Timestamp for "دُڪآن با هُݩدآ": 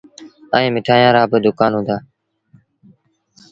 1.45-1.95